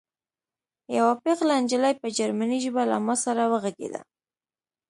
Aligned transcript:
یوه 0.97 1.13
پېغله 1.23 1.55
نجلۍ 1.63 1.93
په 2.01 2.07
جرمني 2.17 2.59
ژبه 2.65 2.83
له 2.91 2.97
ما 3.05 3.15
سره 3.23 3.43
وغږېده 3.51 4.01